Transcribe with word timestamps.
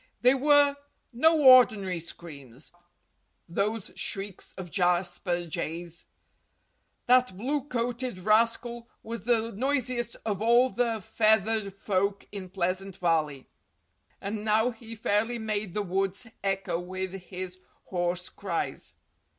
They 0.23 0.33
were 0.33 0.77
no 1.13 1.39
ordinary 1.43 1.99
screams—those 1.99 3.91
shrieks 3.95 4.51
of 4.53 4.71
Jasper 4.71 5.45
Jay's. 5.45 6.05
That 7.05 7.37
blue 7.37 7.67
coated 7.67 8.17
rascal 8.17 8.89
was 9.03 9.25
the 9.25 9.51
noisiest 9.51 10.15
of 10.25 10.41
all 10.41 10.71
the 10.71 11.01
feathered 11.01 11.71
folk 11.71 12.25
in 12.31 12.49
Pleasant 12.49 12.97
Valley. 12.97 13.47
And 14.19 14.43
now 14.43 14.71
he 14.71 14.95
fairly 14.95 15.37
made 15.37 15.75
the 15.75 15.83
woods 15.83 16.25
echo 16.43 16.79
with 16.79 17.11
his 17.29 17.59
hoarse 17.83 18.27
cries. 18.29 18.95